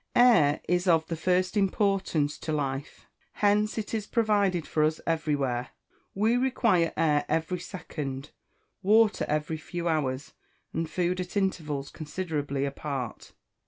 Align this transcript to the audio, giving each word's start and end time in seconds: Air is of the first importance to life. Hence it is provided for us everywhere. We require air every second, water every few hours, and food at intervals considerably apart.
Air 0.15 0.61
is 0.67 0.87
of 0.87 1.05
the 1.09 1.15
first 1.15 1.55
importance 1.55 2.39
to 2.39 2.51
life. 2.51 3.05
Hence 3.33 3.77
it 3.77 3.93
is 3.93 4.07
provided 4.07 4.65
for 4.65 4.83
us 4.83 4.99
everywhere. 5.05 5.69
We 6.15 6.37
require 6.37 6.91
air 6.97 7.23
every 7.29 7.59
second, 7.59 8.31
water 8.81 9.25
every 9.29 9.57
few 9.57 9.87
hours, 9.87 10.33
and 10.73 10.89
food 10.89 11.19
at 11.21 11.37
intervals 11.37 11.91
considerably 11.91 12.65
apart. 12.65 13.33